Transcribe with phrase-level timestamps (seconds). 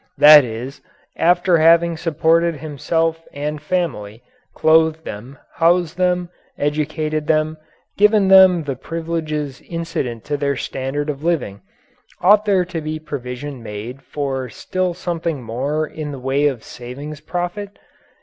[0.17, 0.81] That is,
[1.15, 4.23] after having supported himself and family,
[4.55, 7.57] clothed them, housed them, educated them,
[7.99, 11.61] given them the privileges incident to their standard of living,
[12.19, 17.19] ought there to be provision made for still something more in the way of savings
[17.21, 17.77] profit?